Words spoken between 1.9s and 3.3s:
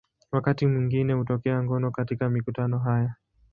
katika mikutano haya.